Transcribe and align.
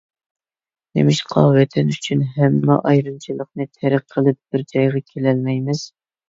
نېمىشقا 0.99 1.43
ۋەتەن 1.55 1.91
ئۈچۈن 1.95 2.23
ھەممە 2.37 2.77
ئايرىمىچىلىقنى 2.93 3.69
تەرك 3.77 4.07
قىلىپ 4.17 4.41
بىر 4.57 4.65
جايغا 4.73 5.05
كېلەلمەيمىز؟! 5.13 5.87